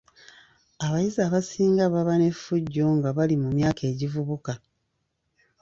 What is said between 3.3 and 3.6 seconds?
mu